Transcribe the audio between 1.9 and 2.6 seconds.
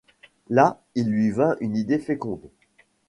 féconde.